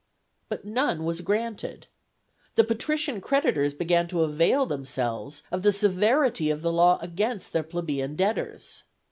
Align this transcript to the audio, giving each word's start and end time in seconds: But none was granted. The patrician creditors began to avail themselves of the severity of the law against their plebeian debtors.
But 0.49 0.65
none 0.65 1.03
was 1.05 1.21
granted. 1.21 1.85
The 2.55 2.63
patrician 2.63 3.21
creditors 3.21 3.75
began 3.75 4.07
to 4.07 4.23
avail 4.23 4.65
themselves 4.65 5.43
of 5.51 5.61
the 5.61 5.71
severity 5.71 6.49
of 6.49 6.63
the 6.63 6.73
law 6.73 6.97
against 7.03 7.53
their 7.53 7.61
plebeian 7.61 8.15
debtors. 8.15 8.85